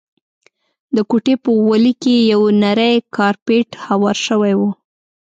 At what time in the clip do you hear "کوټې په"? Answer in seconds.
1.09-1.49